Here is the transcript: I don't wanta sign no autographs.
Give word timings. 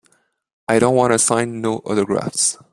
I 0.67 0.79
don't 0.79 0.95
wanta 0.95 1.19
sign 1.19 1.61
no 1.61 1.75
autographs. 1.85 2.57